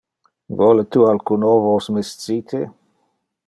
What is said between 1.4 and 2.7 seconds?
ovos miscite?